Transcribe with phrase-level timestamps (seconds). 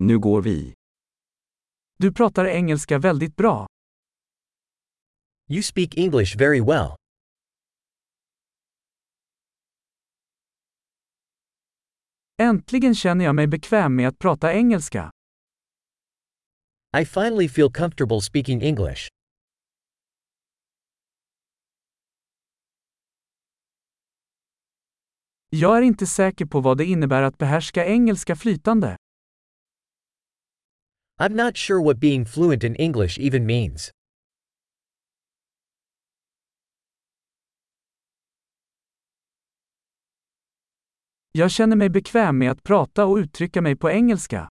[0.00, 0.74] Nu går vi.
[1.98, 3.66] Du pratar engelska väldigt bra.
[5.50, 6.96] You speak English very well.
[12.40, 15.10] Äntligen känner jag mig bekväm med att prata engelska.
[16.98, 19.08] I finally feel comfortable speaking English.
[25.50, 28.96] Jag är inte säker på vad det innebär att behärska engelska flytande.
[31.20, 33.90] I'm not sure what being fluent in English even means.
[41.32, 44.48] Jag känner mig bekväm med att prata och uttrycka mig på engelska.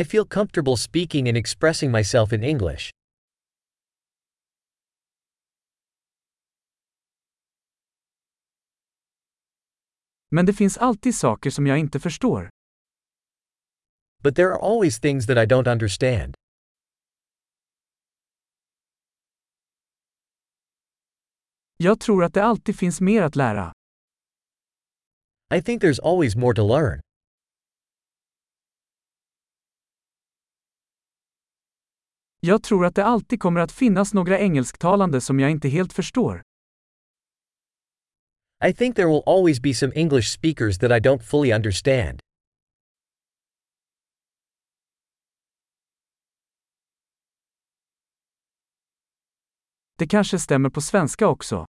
[0.00, 2.90] I feel comfortable speaking and expressing myself in English.
[10.30, 12.50] Men det finns alltid saker som jag inte förstår.
[14.22, 16.34] But there are always things that I don't understand.
[21.76, 23.72] Jag tror att det alltid finns mer att lära.
[25.54, 27.00] I think there's always more to learn.
[32.40, 36.42] Jag tror att det alltid kommer att finnas några engelsktalande som jag inte helt förstår.
[38.64, 42.20] I think there will always be some English speakers that I don't fully understand.
[49.98, 51.66] Det kanske stämmer på svenska också.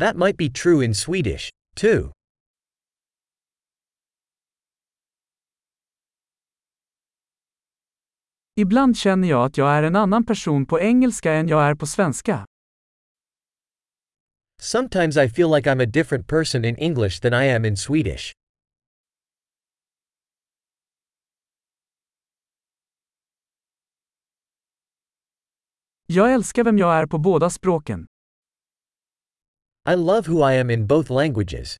[0.00, 2.12] That might be true in Swedish, too.
[8.56, 11.86] Ibland känner jag att jag är en annan person på engelska än jag är på
[11.86, 12.46] svenska.
[14.62, 18.32] Sometimes I feel like I'm a different person in English than I am in Swedish.
[26.14, 28.06] Jag älskar vem jag är på båda språken.
[29.90, 31.76] I love who I am in both languages.